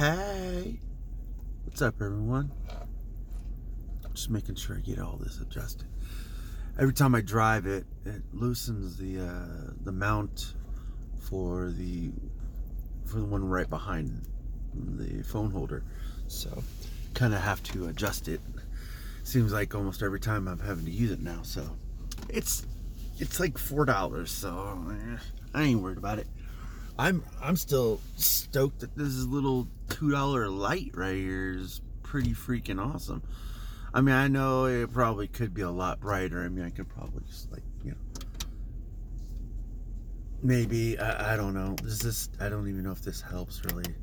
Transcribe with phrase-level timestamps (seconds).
[0.00, 0.78] Hey,
[1.64, 2.50] what's up, everyone?
[4.14, 5.88] Just making sure I get all this adjusted.
[6.78, 10.54] Every time I drive it, it loosens the uh, the mount
[11.20, 12.12] for the
[13.04, 14.26] for the one right behind
[14.72, 15.84] the phone holder.
[16.28, 16.62] So,
[17.12, 18.40] kind of have to adjust it.
[19.22, 21.42] Seems like almost every time I'm having to use it now.
[21.42, 21.76] So,
[22.30, 22.66] it's
[23.18, 24.30] it's like four dollars.
[24.30, 25.18] So, eh,
[25.52, 26.26] I ain't worried about it.
[27.00, 32.78] I'm I'm still stoked that this little two dollar light right here is pretty freaking
[32.78, 33.22] awesome.
[33.94, 36.44] I mean, I know it probably could be a lot brighter.
[36.44, 37.96] I mean, I could probably just like you know,
[40.42, 41.74] maybe I, I don't know.
[41.82, 43.94] This is I don't even know if this helps really.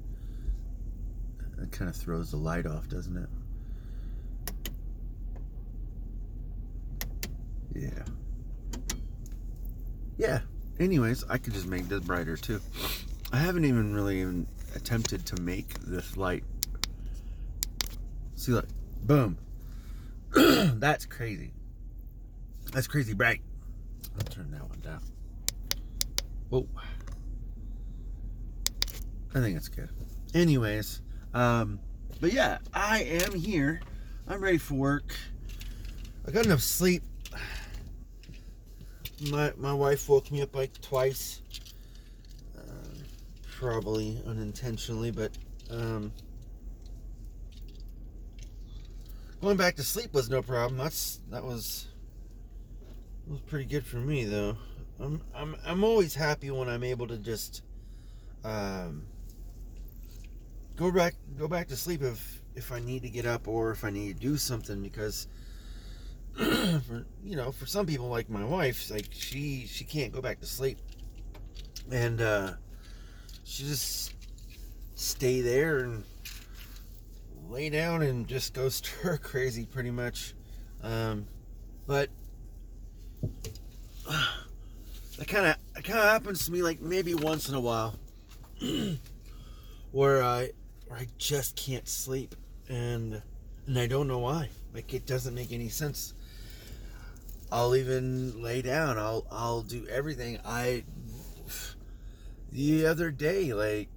[1.62, 3.30] It kind of throws the light off, doesn't it?
[7.76, 8.04] Yeah.
[10.18, 10.40] Yeah.
[10.80, 12.62] Anyways, I could just make this brighter too.
[13.32, 16.44] I haven't even really even attempted to make this light.
[18.36, 18.68] See, look,
[19.04, 19.38] boom.
[20.36, 21.52] That's crazy.
[22.72, 23.42] That's crazy bright.
[24.16, 25.02] I'll turn that one down.
[26.50, 26.68] Whoa.
[29.34, 29.90] I think it's good.
[30.34, 31.02] Anyways,
[31.34, 31.80] um,
[32.22, 33.82] but yeah, I am here.
[34.28, 35.16] I'm ready for work.
[36.28, 37.04] I got enough sleep
[39.32, 41.42] my my wife woke me up like twice,
[42.58, 42.62] uh,
[43.58, 45.32] probably unintentionally, but
[45.70, 46.12] um,
[49.42, 50.78] going back to sleep was no problem.
[50.78, 51.88] That's that was
[53.28, 54.58] was pretty good for me though.
[55.00, 57.64] I'm I'm I'm always happy when I'm able to just
[58.44, 59.04] um,
[60.76, 63.84] go back go back to sleep if if I need to get up or if
[63.84, 65.28] I need to do something because
[66.88, 70.40] for you know for some people like my wife like she she can't go back
[70.40, 70.78] to sleep.
[71.92, 72.52] And uh
[73.44, 74.14] she just
[74.94, 76.04] stay there and
[77.50, 80.36] lay down and just go stir crazy pretty much.
[80.84, 81.26] Um
[81.88, 82.10] but
[84.08, 84.28] uh,
[85.18, 87.96] that kind of that kind of happens to me like maybe once in a while
[89.92, 90.52] where i
[90.86, 92.36] where i just can't sleep.
[92.70, 93.24] And
[93.66, 94.50] and i don't know why.
[94.72, 96.14] Like it doesn't make any sense
[97.52, 98.98] I'll even lay down.
[98.98, 100.40] I'll I'll do everything.
[100.46, 100.84] I
[102.52, 103.90] the other day, like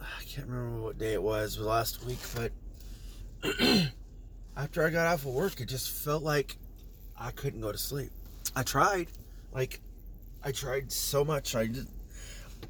[0.00, 2.52] I can't remember what day it was, last week, but
[4.56, 6.56] after I got off of work, it just felt like
[7.18, 8.10] I couldn't go to sleep.
[8.54, 9.08] I tried,
[9.52, 9.80] like
[10.42, 11.54] I tried so much.
[11.54, 11.86] I did.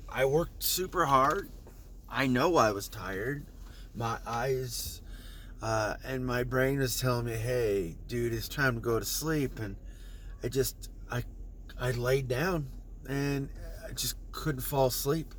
[0.09, 1.51] I worked super hard.
[2.09, 3.47] I know I was tired.
[3.95, 5.01] My eyes
[5.63, 9.59] uh, and my brain was telling me, "Hey, dude, it's time to go to sleep."
[9.59, 9.77] And
[10.43, 11.25] I just, I,
[11.81, 12.67] I laid down,
[13.09, 13.49] and
[13.89, 15.35] I just couldn't fall asleep.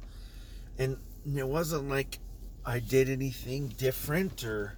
[0.80, 2.20] And it wasn't like
[2.66, 4.78] I did anything different or,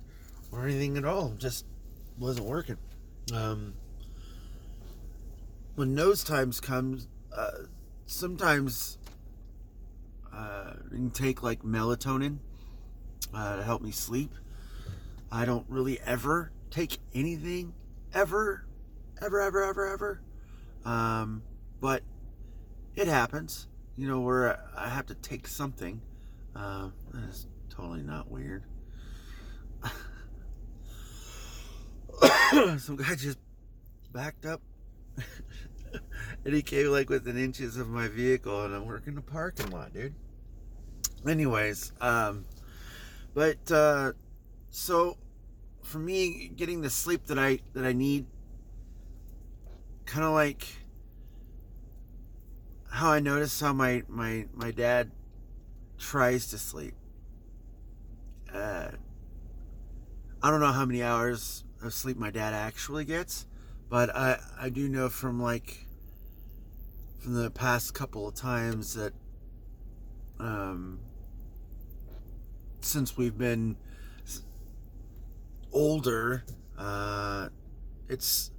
[0.52, 1.32] or anything at all.
[1.34, 1.66] It just
[2.18, 2.78] wasn't working.
[3.34, 3.74] Um,
[5.76, 7.52] when those times comes, uh,
[8.06, 8.98] sometimes
[10.34, 12.38] uh, you can take like melatonin
[13.34, 14.32] uh, to help me sleep
[15.32, 17.74] I don't really ever take anything
[18.14, 18.66] ever,
[19.22, 20.22] ever, ever, ever, ever.
[20.86, 21.44] Um,
[21.80, 22.04] but
[22.96, 26.02] it happens, you know, where I have to take something.
[26.56, 28.64] Um, that is totally not weird.
[32.80, 33.38] Some guy just
[34.12, 34.62] backed up
[36.46, 39.94] and he came like within inches of my vehicle and I'm working the parking lot,
[39.94, 40.16] dude.
[41.28, 42.46] Anyways, um,
[43.34, 44.14] but, uh,
[44.70, 45.18] so
[45.84, 48.26] for me getting the sleep that I that I need
[50.06, 50.68] kind of like
[52.92, 55.12] how I notice how my my my dad
[55.98, 56.96] tries to sleep.
[58.54, 58.90] Uh,
[60.42, 63.46] I don't know how many hours of sleep my dad actually gets
[63.90, 65.86] but I I do know from like
[67.20, 69.14] from the past couple of times that
[70.40, 71.00] um
[72.82, 73.76] since we've been
[75.72, 76.44] older,
[76.78, 77.50] uh,
[78.08, 78.52] it's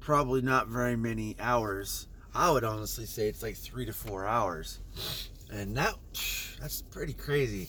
[0.00, 2.08] probably not very many hours.
[2.34, 4.80] I would honestly say it's like three to four hours,
[5.52, 5.94] and that
[6.60, 7.68] that's pretty crazy.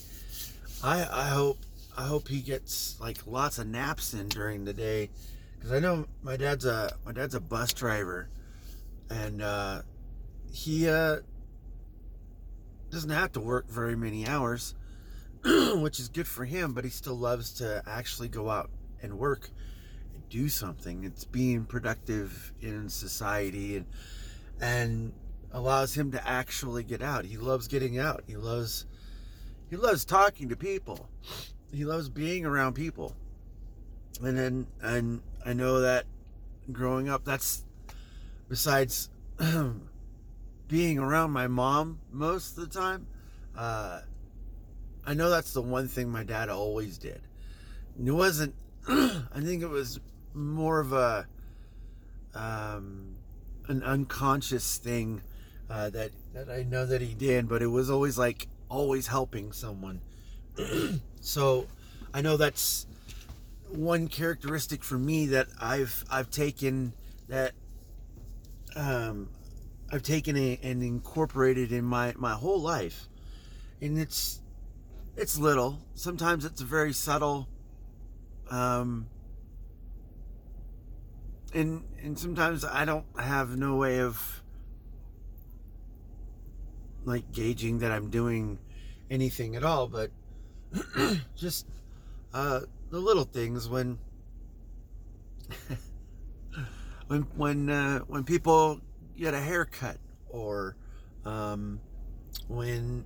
[0.83, 1.59] I I hope
[1.97, 5.09] I hope he gets like lots of naps in during the day,
[5.55, 8.27] because I know my dad's a my dad's a bus driver,
[9.09, 9.81] and uh,
[10.51, 11.17] he uh,
[12.89, 14.73] doesn't have to work very many hours.
[15.75, 18.71] which is good for him, but he still loves to actually go out
[19.01, 19.49] and work
[20.13, 21.03] and do something.
[21.03, 23.85] It's being productive in society and
[24.59, 25.13] and
[25.51, 27.25] allows him to actually get out.
[27.25, 28.23] He loves getting out.
[28.25, 28.87] He loves
[29.69, 31.09] he loves talking to people.
[31.71, 33.15] He loves being around people.
[34.23, 36.05] And then and I know that
[36.71, 37.65] growing up that's
[38.49, 39.09] besides
[40.67, 43.05] being around my mom most of the time,
[43.55, 44.01] uh,
[45.05, 47.21] I know that's the one thing my dad always did.
[48.03, 48.55] It wasn't.
[48.87, 49.99] I think it was
[50.33, 51.27] more of a
[52.33, 53.15] um,
[53.67, 55.21] an unconscious thing
[55.69, 59.51] uh, that that I know that he did, but it was always like always helping
[59.51, 60.01] someone.
[61.21, 61.67] so
[62.13, 62.87] I know that's
[63.69, 66.93] one characteristic for me that I've I've taken
[67.29, 67.53] that
[68.75, 69.29] um,
[69.91, 73.07] I've taken and incorporated in my my whole life,
[73.81, 74.41] and it's
[75.17, 75.79] it's little.
[75.93, 77.47] Sometimes it's very subtle.
[78.49, 79.07] Um,
[81.53, 84.43] and and sometimes I don't have no way of
[87.05, 88.59] like gauging that I'm doing
[89.09, 90.11] anything at all, but
[91.35, 91.65] just
[92.33, 93.97] uh, the little things when
[97.07, 98.81] when when uh, when people
[99.17, 99.97] get a haircut
[100.29, 100.75] or
[101.23, 101.79] um,
[102.47, 103.05] when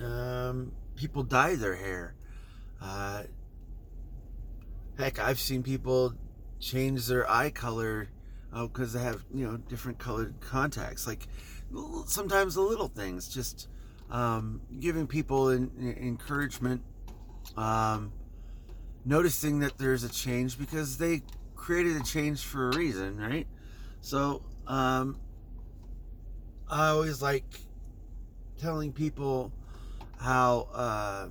[0.00, 2.14] um, people dye their hair.
[2.80, 3.24] Uh,
[4.98, 6.14] heck, I've seen people
[6.60, 8.08] change their eye color
[8.52, 11.06] because uh, they have you know different colored contacts.
[11.06, 11.26] Like
[12.06, 13.68] sometimes the little things, just
[14.10, 16.82] um, giving people encouragement,
[17.56, 18.12] um,
[19.04, 21.22] noticing that there's a change because they
[21.54, 23.46] created a change for a reason, right?
[24.00, 25.18] So um,
[26.70, 27.44] I always like
[28.58, 29.52] telling people
[30.20, 31.28] how uh,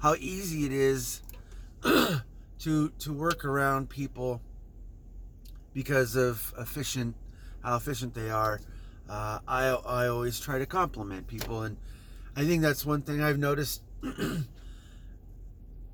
[0.00, 1.22] how easy it is
[1.82, 4.40] to to work around people
[5.72, 7.16] because of efficient
[7.62, 8.60] how efficient they are.
[9.08, 11.76] Uh, I I always try to compliment people, and
[12.36, 13.82] I think that's one thing I've noticed.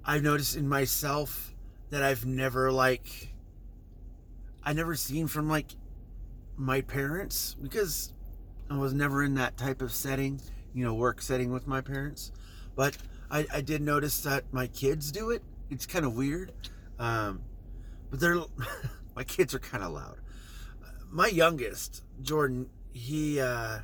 [0.04, 1.54] I've noticed in myself
[1.90, 3.34] that I've never like
[4.62, 5.66] I never seen from like
[6.56, 8.12] my parents because
[8.70, 10.40] I was never in that type of setting,
[10.72, 12.30] you know, work setting with my parents.
[12.76, 12.96] But
[13.28, 15.42] I, I did notice that my kids do it.
[15.70, 16.52] It's kind of weird.
[16.98, 17.42] Um,
[18.10, 18.36] but they're,
[19.16, 20.18] my kids are kind of loud.
[21.10, 23.80] My youngest, Jordan, he, uh,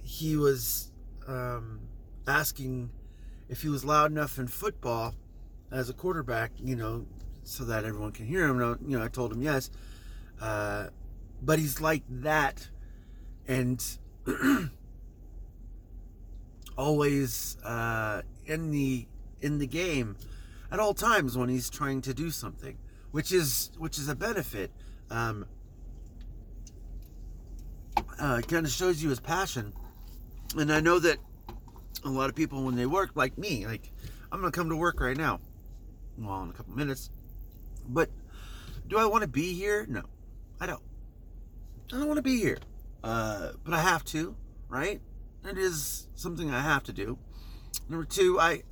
[0.00, 0.92] he was
[1.26, 1.80] um,
[2.28, 2.90] asking
[3.48, 5.16] if he was loud enough in football
[5.72, 7.06] as a quarterback, you know,
[7.42, 8.78] so that everyone can hear him.
[8.86, 9.70] you know, I told him yes.
[10.40, 10.88] Uh,
[11.42, 12.68] but he's like that
[13.46, 13.98] and
[16.76, 19.06] always uh, in the
[19.40, 20.16] in the game
[20.70, 22.76] at all times when he's trying to do something
[23.10, 24.70] which is which is a benefit.
[25.10, 25.46] Um,
[28.18, 29.72] uh, kind of shows you his passion.
[30.56, 31.18] And i know that
[32.04, 33.92] a lot of people when they work like me like
[34.32, 35.40] i'm gonna come to work right now.
[36.18, 37.10] Well in a couple minutes.
[37.88, 38.10] But
[38.86, 39.86] do i want to be here?
[39.88, 40.02] No
[40.60, 40.82] i don't
[41.92, 42.58] I don't want to be here.
[43.02, 44.36] Uh, but I have to,
[44.68, 45.00] right?
[45.44, 47.18] It is something I have to do.
[47.88, 48.62] Number two, I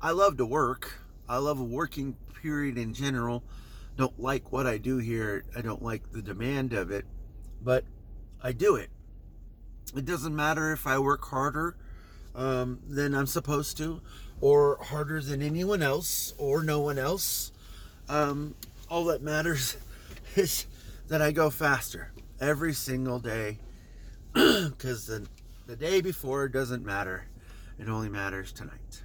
[0.00, 1.00] I love to work.
[1.28, 3.44] I love a working period in general.
[3.96, 5.44] Don't like what I do here.
[5.56, 7.04] I don't like the demand of it,
[7.62, 7.84] but
[8.42, 8.90] I do it.
[9.94, 11.76] It doesn't matter if I work harder
[12.34, 14.00] um, than I'm supposed to,
[14.40, 17.52] or harder than anyone else, or no one else.
[18.08, 18.54] Um,
[18.90, 19.76] all that matters
[20.36, 20.66] is
[21.08, 23.58] that I go faster every single day
[24.32, 25.26] because the,
[25.66, 27.26] the day before doesn't matter.
[27.78, 29.02] It only matters tonight.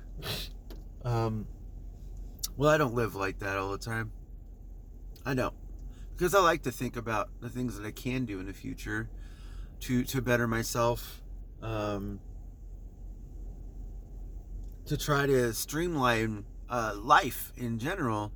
[1.03, 1.47] Um,
[2.57, 4.11] well, I don't live like that all the time.
[5.25, 5.53] I don't.
[6.15, 9.09] Because I like to think about the things that I can do in the future
[9.81, 11.21] to, to better myself,
[11.61, 12.19] um,
[14.85, 18.31] to try to streamline uh, life in general.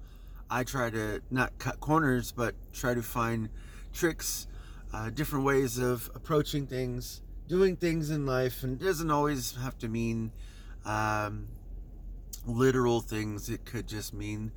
[0.50, 3.50] I try to not cut corners, but try to find
[3.94, 4.48] tricks
[4.94, 9.77] uh, different ways of approaching things, doing things in life, and it doesn't always have
[9.80, 10.32] to mean
[10.86, 11.48] um,
[12.46, 13.50] literal things.
[13.50, 14.51] It could just mean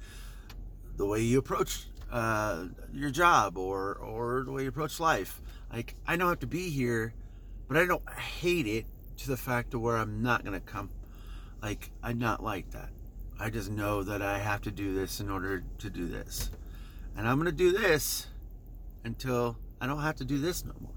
[0.97, 5.40] the way you approach uh, your job or or the way you approach life.
[5.73, 7.14] Like I don't have to be here,
[7.66, 8.87] but I don't hate it
[9.18, 10.90] to the fact of where I'm not gonna come.
[11.62, 12.90] Like I'm not like that.
[13.40, 16.50] I just know that I have to do this in order to do this,
[17.16, 18.26] and I'm gonna do this
[19.04, 20.90] until I don't have to do this no more.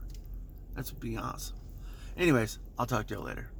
[0.75, 1.57] That's being awesome.
[2.17, 3.51] Anyways, I'll talk to you later.